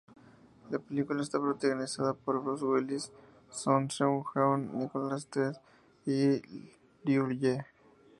La 0.71 0.79
película 0.79 1.21
está 1.21 1.39
protagonizada 1.39 2.13
por 2.15 2.43
Bruce 2.43 2.65
Willis, 2.65 3.11
Song 3.51 3.89
Seung-heon, 3.91 4.73
Nicholas 4.75 5.27
Tse 5.27 5.51
y 6.07 6.41
Liu 7.03 7.29
Ye. 7.33 7.63